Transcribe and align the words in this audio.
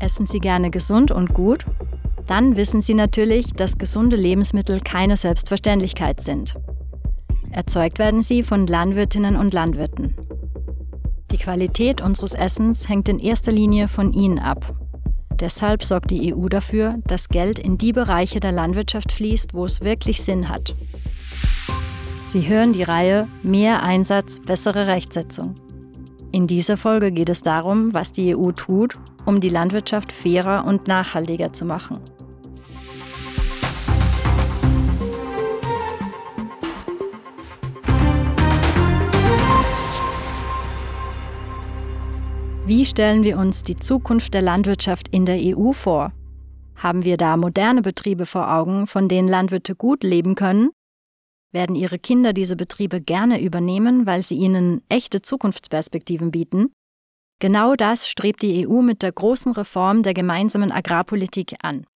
Essen 0.00 0.26
Sie 0.26 0.40
gerne 0.40 0.70
gesund 0.70 1.10
und 1.10 1.34
gut? 1.34 1.66
Dann 2.26 2.56
wissen 2.56 2.80
Sie 2.80 2.94
natürlich, 2.94 3.52
dass 3.52 3.78
gesunde 3.78 4.16
Lebensmittel 4.16 4.80
keine 4.80 5.16
Selbstverständlichkeit 5.16 6.20
sind. 6.22 6.56
Erzeugt 7.54 8.00
werden 8.00 8.20
sie 8.20 8.42
von 8.42 8.66
Landwirtinnen 8.66 9.36
und 9.36 9.54
Landwirten. 9.54 10.16
Die 11.30 11.36
Qualität 11.36 12.00
unseres 12.00 12.34
Essens 12.34 12.88
hängt 12.88 13.08
in 13.08 13.20
erster 13.20 13.52
Linie 13.52 13.86
von 13.86 14.12
ihnen 14.12 14.40
ab. 14.40 14.74
Deshalb 15.38 15.84
sorgt 15.84 16.10
die 16.10 16.34
EU 16.34 16.48
dafür, 16.48 16.96
dass 17.06 17.28
Geld 17.28 17.60
in 17.60 17.78
die 17.78 17.92
Bereiche 17.92 18.40
der 18.40 18.50
Landwirtschaft 18.50 19.12
fließt, 19.12 19.54
wo 19.54 19.64
es 19.64 19.82
wirklich 19.82 20.22
Sinn 20.22 20.48
hat. 20.48 20.74
Sie 22.24 22.48
hören 22.48 22.72
die 22.72 22.82
Reihe 22.82 23.28
Mehr 23.44 23.84
Einsatz, 23.84 24.40
bessere 24.40 24.88
Rechtsetzung. 24.88 25.54
In 26.32 26.48
dieser 26.48 26.76
Folge 26.76 27.12
geht 27.12 27.28
es 27.28 27.42
darum, 27.42 27.94
was 27.94 28.10
die 28.10 28.36
EU 28.36 28.50
tut, 28.50 28.98
um 29.26 29.40
die 29.40 29.48
Landwirtschaft 29.48 30.12
fairer 30.12 30.64
und 30.66 30.86
nachhaltiger 30.88 31.52
zu 31.52 31.64
machen. 31.64 32.00
Wie 42.66 42.86
stellen 42.86 43.24
wir 43.24 43.36
uns 43.36 43.62
die 43.62 43.76
Zukunft 43.76 44.32
der 44.32 44.40
Landwirtschaft 44.40 45.08
in 45.08 45.26
der 45.26 45.36
EU 45.38 45.72
vor? 45.72 46.12
Haben 46.76 47.04
wir 47.04 47.18
da 47.18 47.36
moderne 47.36 47.82
Betriebe 47.82 48.24
vor 48.24 48.50
Augen, 48.50 48.86
von 48.86 49.06
denen 49.06 49.28
Landwirte 49.28 49.74
gut 49.74 50.02
leben 50.02 50.34
können? 50.34 50.70
Werden 51.52 51.76
ihre 51.76 51.98
Kinder 51.98 52.32
diese 52.32 52.56
Betriebe 52.56 53.02
gerne 53.02 53.42
übernehmen, 53.42 54.06
weil 54.06 54.22
sie 54.22 54.36
ihnen 54.36 54.82
echte 54.88 55.20
Zukunftsperspektiven 55.20 56.30
bieten? 56.30 56.72
Genau 57.40 57.74
das 57.74 58.08
strebt 58.08 58.42
die 58.42 58.66
EU 58.66 58.80
mit 58.80 59.02
der 59.02 59.12
großen 59.12 59.52
Reform 59.52 60.02
der 60.02 60.14
gemeinsamen 60.14 60.72
Agrarpolitik 60.72 61.56
an. 61.62 61.86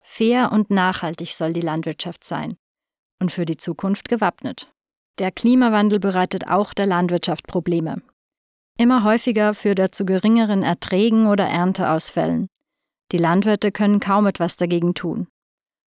Fair 0.00 0.50
und 0.52 0.70
nachhaltig 0.70 1.34
soll 1.34 1.52
die 1.52 1.60
Landwirtschaft 1.60 2.24
sein 2.24 2.56
und 3.20 3.30
für 3.30 3.44
die 3.44 3.56
Zukunft 3.56 4.08
gewappnet. 4.08 4.72
Der 5.18 5.30
Klimawandel 5.30 6.00
bereitet 6.00 6.48
auch 6.48 6.74
der 6.74 6.86
Landwirtschaft 6.86 7.46
Probleme. 7.46 8.02
Immer 8.78 9.04
häufiger 9.04 9.54
führt 9.54 9.78
er 9.78 9.92
zu 9.92 10.04
geringeren 10.04 10.62
Erträgen 10.62 11.26
oder 11.26 11.46
Ernteausfällen. 11.46 12.48
Die 13.12 13.18
Landwirte 13.18 13.70
können 13.70 14.00
kaum 14.00 14.26
etwas 14.26 14.56
dagegen 14.56 14.94
tun. 14.94 15.28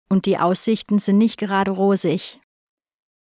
Und 0.09 0.27
die 0.27 0.39
Aussichten 0.39 0.99
sind 0.99 1.19
nicht 1.19 1.39
gerade 1.39 1.71
rosig. 1.71 2.41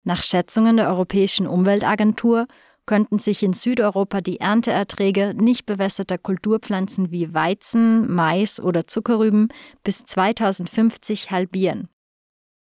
Nach 0.04 0.22
Schätzungen 0.22 0.76
der 0.76 0.88
Europäischen 0.88 1.46
Umweltagentur 1.46 2.46
könnten 2.88 3.18
sich 3.18 3.42
in 3.42 3.52
Südeuropa 3.52 4.22
die 4.22 4.40
Ernteerträge 4.40 5.34
nicht 5.36 5.66
bewässerter 5.66 6.16
Kulturpflanzen 6.16 7.12
wie 7.12 7.34
Weizen, 7.34 8.10
Mais 8.10 8.60
oder 8.60 8.86
Zuckerrüben 8.86 9.48
bis 9.84 10.04
2050 10.04 11.30
halbieren. 11.30 11.88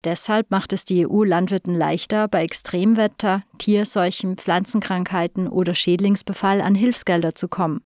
Deshalb 0.03 0.49
macht 0.49 0.73
es 0.73 0.83
die 0.83 1.07
EU 1.07 1.23
Landwirten 1.23 1.75
leichter, 1.75 2.27
bei 2.27 2.43
Extremwetter, 2.43 3.43
Tierseuchen, 3.59 4.35
Pflanzenkrankheiten 4.37 5.47
oder 5.47 5.75
Schädlingsbefall 5.75 6.59
an 6.59 6.73
Hilfsgelder 6.73 7.35
zu 7.35 7.47
kommen. 7.47 7.81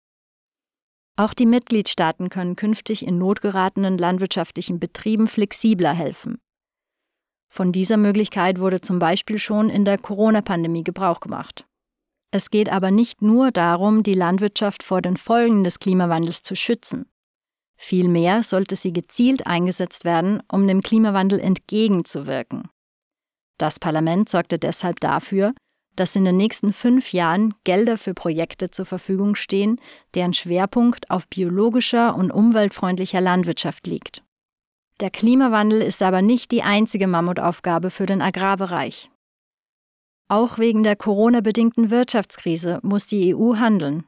Auch 1.17 1.35
die 1.35 1.47
Mitgliedstaaten 1.47 2.31
können 2.31 2.57
künftig 2.57 3.07
in 3.07 3.17
notgeratenen 3.17 3.97
landwirtschaftlichen 3.97 4.81
Betrieben 4.81 5.29
flexibler 5.29 5.93
helfen. 5.93 6.39
Von 7.49 7.71
dieser 7.71 7.97
Möglichkeit 7.97 8.59
wurde 8.59 8.81
zum 8.81 8.99
Beispiel 8.99 9.39
schon 9.39 9.71
in 9.71 9.85
der 9.85 9.99
Corona-Pandemie 9.99 10.83
Gebrauch 10.83 11.21
gemacht. 11.21 11.65
Es 12.35 12.51
geht 12.51 12.69
aber 12.69 12.91
nicht 12.91 13.23
nur 13.23 13.53
darum, 13.53 14.03
die 14.03 14.15
Landwirtschaft 14.15 14.83
vor 14.83 15.01
den 15.01 15.17
Folgen 15.17 15.63
des 15.63 15.79
Klimawandels 15.79 16.43
zu 16.43 16.57
schützen. 16.57 17.07
Vielmehr 17.77 18.43
sollte 18.43 18.75
sie 18.75 18.93
gezielt 18.93 19.47
eingesetzt 19.47 20.05
werden, 20.05 20.43
um 20.51 20.67
dem 20.67 20.83
Klimawandel 20.83 21.39
entgegenzuwirken. 21.39 22.69
Das 23.57 23.79
Parlament 23.79 24.29
sorgte 24.29 24.59
deshalb 24.59 24.99
dafür, 24.99 25.55
dass 25.95 26.17
in 26.17 26.25
den 26.25 26.37
nächsten 26.37 26.73
fünf 26.73 27.13
Jahren 27.13 27.55
Gelder 27.63 27.99
für 27.99 28.15
Projekte 28.15 28.69
zur 28.69 28.87
Verfügung 28.87 29.37
stehen, 29.37 29.81
deren 30.17 30.33
Schwerpunkt 30.33 31.11
auf 31.11 31.29
biologischer 31.29 32.17
und 32.17 32.33
umweltfreundlicher 32.33 33.21
Landwirtschaft 33.21 33.87
liegt. 33.87 34.25
Der 34.99 35.11
Klimawandel 35.11 35.83
ist 35.83 36.03
aber 36.03 36.21
nicht 36.21 36.51
die 36.51 36.65
einzige 36.65 37.07
Mammutaufgabe 37.07 37.91
für 37.91 38.07
den 38.07 38.21
Agrarbereich. 38.21 39.09
Auch 40.35 40.59
wegen 40.59 40.83
der 40.83 40.97
Corona-bedingten 40.97 41.91
Wirtschaftskrise 41.91 42.81
muss 42.83 43.07
die 43.07 43.37
EU 43.37 43.55
handeln. 43.55 44.05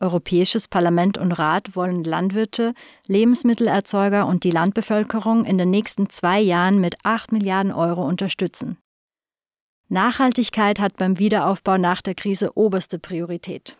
Europäisches 0.00 0.68
Parlament 0.68 1.18
und 1.18 1.32
Rat 1.32 1.74
wollen 1.74 2.04
Landwirte, 2.04 2.72
Lebensmittelerzeuger 3.08 4.28
und 4.28 4.44
die 4.44 4.52
Landbevölkerung 4.52 5.44
in 5.44 5.58
den 5.58 5.70
nächsten 5.70 6.08
zwei 6.08 6.38
Jahren 6.38 6.80
mit 6.80 6.98
8 7.02 7.32
Milliarden 7.32 7.72
Euro 7.72 8.06
unterstützen. 8.06 8.78
Nachhaltigkeit 9.88 10.78
hat 10.78 10.96
beim 10.98 11.18
Wiederaufbau 11.18 11.78
nach 11.78 12.00
der 12.00 12.14
Krise 12.14 12.56
oberste 12.56 13.00
Priorität. 13.00 13.76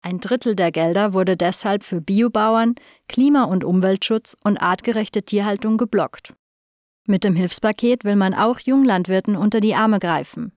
Ein 0.00 0.20
Drittel 0.20 0.56
der 0.56 0.72
Gelder 0.72 1.12
wurde 1.12 1.36
deshalb 1.36 1.84
für 1.84 2.00
Biobauern, 2.00 2.76
Klima- 3.08 3.44
und 3.44 3.62
Umweltschutz 3.62 4.38
und 4.42 4.56
artgerechte 4.56 5.22
Tierhaltung 5.22 5.76
geblockt. 5.76 6.32
Mit 7.06 7.22
dem 7.22 7.36
Hilfspaket 7.36 8.04
will 8.04 8.16
man 8.16 8.34
auch 8.34 8.58
Junglandwirten 8.58 9.36
unter 9.36 9.60
die 9.60 9.76
Arme 9.76 10.00
greifen. 10.00 10.52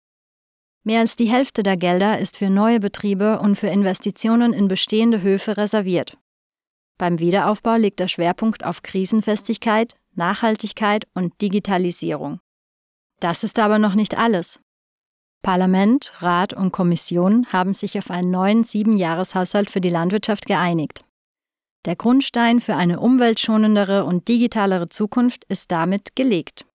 Mehr 0.84 1.02
als 1.02 1.18
die 1.18 1.30
Hälfte 1.30 1.64
der 1.64 1.76
Gelder 1.76 2.20
ist 2.20 2.38
für 2.38 2.50
neue 2.50 2.80
Betriebe 2.80 3.40
und 3.40 3.58
für 3.58 3.68
Investitionen 3.68 4.54
in 4.54 4.70
bestehende 4.70 5.22
Höfe 5.22 5.58
reserviert. 5.58 6.18
Beim 6.98 7.20
Wiederaufbau 7.20 7.76
liegt 7.76 8.00
der 8.00 8.08
Schwerpunkt 8.08 8.64
auf 8.64 8.82
Krisenfestigkeit, 8.82 9.96
Nachhaltigkeit 10.16 11.06
und 11.14 11.40
Digitalisierung. 11.42 12.40
Das 13.20 13.44
ist 13.44 13.60
aber 13.60 13.78
noch 13.78 13.94
nicht 13.94 14.18
alles. 14.18 14.62
Parlament, 15.44 16.14
Rat 16.20 16.54
und 16.54 16.72
Kommission 16.72 17.46
haben 17.52 17.74
sich 17.74 17.98
auf 17.98 18.10
einen 18.10 18.32
neuen 18.32 18.64
Siebenjahreshaushalt 18.64 19.70
für 19.70 19.82
die 19.82 19.90
Landwirtschaft 19.90 20.46
geeinigt. 20.46 21.04
Der 21.88 21.96
Grundstein 21.96 22.60
für 22.60 22.76
eine 22.76 23.00
umweltschonendere 23.00 24.04
und 24.04 24.28
digitalere 24.28 24.90
Zukunft 24.90 25.46
ist 25.46 25.72
damit 25.72 26.18
gelegt. 26.18 26.66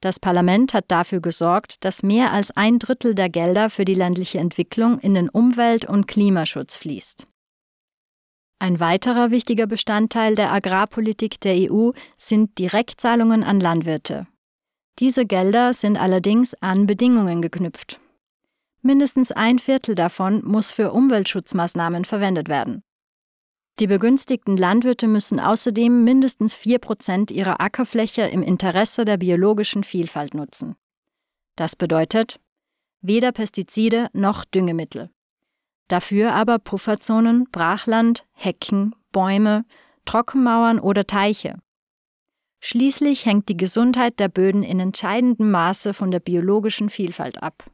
Das 0.00 0.20
Parlament 0.20 0.72
hat 0.72 0.84
dafür 0.86 1.20
gesorgt, 1.20 1.84
dass 1.84 2.04
mehr 2.04 2.32
als 2.32 2.52
ein 2.56 2.78
Drittel 2.78 3.16
der 3.16 3.28
Gelder 3.28 3.70
für 3.70 3.84
die 3.84 3.96
ländliche 3.96 4.38
Entwicklung 4.38 5.00
in 5.00 5.14
den 5.14 5.28
Umwelt- 5.28 5.84
und 5.84 6.06
Klimaschutz 6.06 6.76
fließt. 6.76 7.26
Ein 8.60 8.78
weiterer 8.78 9.32
wichtiger 9.32 9.66
Bestandteil 9.66 10.36
der 10.36 10.52
Agrarpolitik 10.52 11.40
der 11.40 11.68
EU 11.68 11.90
sind 12.16 12.56
Direktzahlungen 12.56 13.42
an 13.42 13.58
Landwirte. 13.58 14.28
Diese 15.00 15.26
Gelder 15.26 15.74
sind 15.74 15.96
allerdings 15.96 16.54
an 16.62 16.86
Bedingungen 16.86 17.42
geknüpft. 17.42 18.00
Mindestens 18.80 19.32
ein 19.32 19.58
Viertel 19.58 19.96
davon 19.96 20.44
muss 20.44 20.72
für 20.72 20.92
Umweltschutzmaßnahmen 20.92 22.04
verwendet 22.04 22.48
werden. 22.48 22.84
Die 23.80 23.86
begünstigten 23.86 24.58
Landwirte 24.58 25.08
müssen 25.08 25.40
außerdem 25.40 26.04
mindestens 26.04 26.54
4 26.54 26.78
Prozent 26.80 27.30
ihrer 27.30 27.62
Ackerfläche 27.62 28.22
im 28.22 28.42
Interesse 28.42 29.06
der 29.06 29.16
biologischen 29.16 29.84
Vielfalt 29.84 30.34
nutzen. 30.34 30.76
Das 31.56 31.76
bedeutet 31.76 32.40
weder 33.00 33.32
Pestizide 33.32 34.08
noch 34.12 34.44
Düngemittel. 34.44 35.08
Dafür 35.88 36.34
aber 36.34 36.58
Pufferzonen, 36.58 37.48
Brachland, 37.50 38.26
Hecken, 38.32 38.94
Bäume, 39.12 39.64
Trockenmauern 40.04 40.78
oder 40.78 41.06
Teiche. 41.06 41.56
Schließlich 42.60 43.24
hängt 43.24 43.48
die 43.48 43.56
Gesundheit 43.56 44.20
der 44.20 44.28
Böden 44.28 44.62
in 44.62 44.78
entscheidendem 44.78 45.50
Maße 45.50 45.94
von 45.94 46.10
der 46.10 46.20
biologischen 46.20 46.90
Vielfalt 46.90 47.42
ab. 47.42 47.64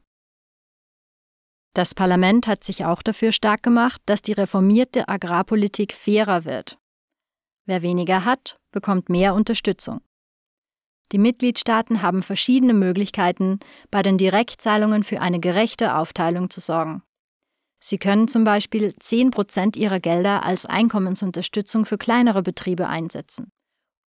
Das 1.77 1.93
Parlament 1.93 2.47
hat 2.47 2.63
sich 2.63 2.85
auch 2.85 3.03
dafür 3.03 3.31
stark 3.31 3.61
gemacht, 3.61 4.01
dass 4.07 4.23
die 4.23 4.31
reformierte 4.31 5.07
Agrarpolitik 5.07 5.93
fairer 5.93 6.43
wird. 6.43 6.79
Wer 7.67 7.83
weniger 7.83 8.25
hat, 8.25 8.57
bekommt 8.71 9.09
mehr 9.09 9.35
Unterstützung. 9.35 10.01
Die 11.11 11.19
Mitgliedstaaten 11.19 12.01
haben 12.01 12.23
verschiedene 12.23 12.73
Möglichkeiten, 12.73 13.59
bei 13.91 14.01
den 14.01 14.17
Direktzahlungen 14.17 15.03
für 15.03 15.21
eine 15.21 15.39
gerechte 15.39 15.93
Aufteilung 15.93 16.49
zu 16.49 16.61
sorgen. 16.61 17.03
Sie 17.79 17.99
können 17.99 18.27
zum 18.27 18.43
Beispiel 18.43 18.95
10 18.95 19.29
Prozent 19.29 19.75
ihrer 19.75 19.99
Gelder 19.99 20.43
als 20.43 20.65
Einkommensunterstützung 20.65 21.85
für 21.85 21.99
kleinere 21.99 22.41
Betriebe 22.41 22.87
einsetzen 22.87 23.51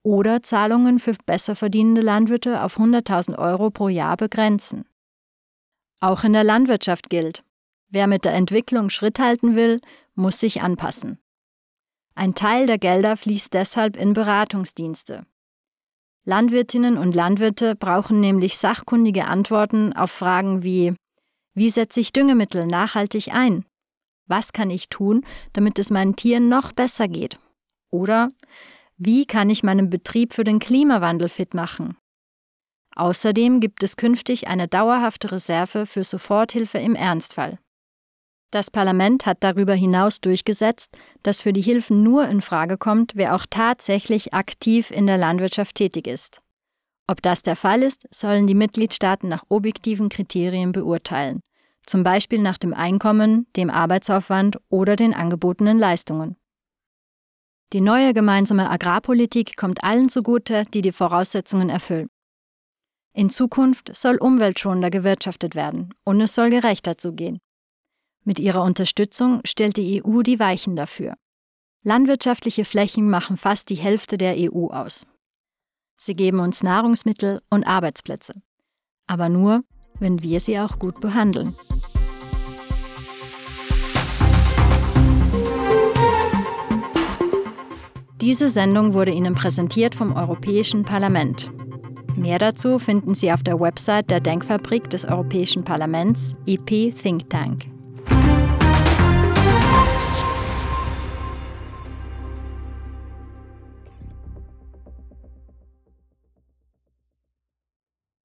oder 0.02 0.42
Zahlungen 0.42 0.98
für 0.98 1.14
besser 1.24 1.56
verdienende 1.56 2.02
Landwirte 2.02 2.62
auf 2.62 2.78
100.000 2.78 3.38
Euro 3.38 3.70
pro 3.70 3.88
Jahr 3.88 4.18
begrenzen. 4.18 4.84
Auch 6.00 6.24
in 6.24 6.34
der 6.34 6.44
Landwirtschaft 6.44 7.08
gilt, 7.08 7.42
Wer 7.94 8.08
mit 8.08 8.24
der 8.24 8.34
Entwicklung 8.34 8.90
Schritt 8.90 9.20
halten 9.20 9.54
will, 9.54 9.80
muss 10.16 10.40
sich 10.40 10.62
anpassen. 10.62 11.20
Ein 12.16 12.34
Teil 12.34 12.66
der 12.66 12.76
Gelder 12.76 13.16
fließt 13.16 13.54
deshalb 13.54 13.96
in 13.96 14.14
Beratungsdienste. 14.14 15.24
Landwirtinnen 16.24 16.98
und 16.98 17.14
Landwirte 17.14 17.76
brauchen 17.76 18.18
nämlich 18.18 18.58
sachkundige 18.58 19.26
Antworten 19.26 19.92
auf 19.92 20.10
Fragen 20.10 20.64
wie 20.64 20.96
Wie 21.54 21.70
setze 21.70 22.00
ich 22.00 22.12
Düngemittel 22.12 22.66
nachhaltig 22.66 23.32
ein? 23.32 23.64
Was 24.26 24.52
kann 24.52 24.70
ich 24.70 24.88
tun, 24.88 25.24
damit 25.52 25.78
es 25.78 25.90
meinen 25.90 26.16
Tieren 26.16 26.48
noch 26.48 26.72
besser 26.72 27.06
geht? 27.06 27.38
Oder 27.92 28.32
wie 28.96 29.24
kann 29.24 29.50
ich 29.50 29.62
meinen 29.62 29.88
Betrieb 29.88 30.34
für 30.34 30.42
den 30.42 30.58
Klimawandel 30.58 31.28
fit 31.28 31.54
machen? 31.54 31.96
Außerdem 32.96 33.60
gibt 33.60 33.84
es 33.84 33.96
künftig 33.96 34.48
eine 34.48 34.66
dauerhafte 34.66 35.30
Reserve 35.30 35.86
für 35.86 36.02
Soforthilfe 36.02 36.78
im 36.78 36.96
Ernstfall. 36.96 37.60
Das 38.54 38.70
Parlament 38.70 39.26
hat 39.26 39.38
darüber 39.40 39.74
hinaus 39.74 40.20
durchgesetzt, 40.20 40.96
dass 41.24 41.42
für 41.42 41.52
die 41.52 41.60
Hilfen 41.60 42.04
nur 42.04 42.28
in 42.28 42.40
Frage 42.40 42.78
kommt, 42.78 43.16
wer 43.16 43.34
auch 43.34 43.46
tatsächlich 43.50 44.32
aktiv 44.32 44.92
in 44.92 45.08
der 45.08 45.18
Landwirtschaft 45.18 45.74
tätig 45.74 46.06
ist. 46.06 46.38
Ob 47.08 47.20
das 47.20 47.42
der 47.42 47.56
Fall 47.56 47.82
ist, 47.82 48.06
sollen 48.14 48.46
die 48.46 48.54
Mitgliedstaaten 48.54 49.28
nach 49.28 49.42
objektiven 49.48 50.08
Kriterien 50.08 50.70
beurteilen, 50.70 51.40
zum 51.84 52.04
Beispiel 52.04 52.38
nach 52.38 52.56
dem 52.56 52.72
Einkommen, 52.74 53.48
dem 53.56 53.70
Arbeitsaufwand 53.70 54.58
oder 54.68 54.94
den 54.94 55.14
angebotenen 55.14 55.80
Leistungen. 55.80 56.36
Die 57.72 57.80
neue 57.80 58.14
gemeinsame 58.14 58.70
Agrarpolitik 58.70 59.56
kommt 59.56 59.82
allen 59.82 60.08
zugute, 60.08 60.64
die 60.72 60.80
die 60.80 60.92
Voraussetzungen 60.92 61.70
erfüllen. 61.70 62.06
In 63.14 63.30
Zukunft 63.30 63.90
soll 63.96 64.14
umweltschonender 64.16 64.90
gewirtschaftet 64.90 65.56
werden 65.56 65.92
und 66.04 66.20
es 66.20 66.36
soll 66.36 66.50
gerechter 66.50 66.96
zugehen. 66.96 67.40
Mit 68.24 68.40
ihrer 68.40 68.62
Unterstützung 68.62 69.40
stellt 69.44 69.76
die 69.76 70.02
EU 70.02 70.22
die 70.22 70.40
Weichen 70.40 70.76
dafür. 70.76 71.14
Landwirtschaftliche 71.82 72.64
Flächen 72.64 73.10
machen 73.10 73.36
fast 73.36 73.68
die 73.68 73.74
Hälfte 73.74 74.16
der 74.16 74.34
EU 74.38 74.68
aus. 74.68 75.06
Sie 75.98 76.14
geben 76.14 76.40
uns 76.40 76.62
Nahrungsmittel 76.62 77.42
und 77.50 77.64
Arbeitsplätze. 77.64 78.42
Aber 79.06 79.28
nur, 79.28 79.62
wenn 80.00 80.22
wir 80.22 80.40
sie 80.40 80.58
auch 80.58 80.78
gut 80.78 81.00
behandeln. 81.02 81.54
Diese 88.22 88.48
Sendung 88.48 88.94
wurde 88.94 89.10
Ihnen 89.10 89.34
präsentiert 89.34 89.94
vom 89.94 90.16
Europäischen 90.16 90.84
Parlament. 90.84 91.50
Mehr 92.16 92.38
dazu 92.38 92.78
finden 92.78 93.14
Sie 93.14 93.30
auf 93.30 93.42
der 93.42 93.60
Website 93.60 94.08
der 94.08 94.20
Denkfabrik 94.20 94.88
des 94.88 95.04
Europäischen 95.04 95.62
Parlaments, 95.62 96.34
EP 96.46 96.94
Think 96.94 97.28
Tank. 97.28 97.73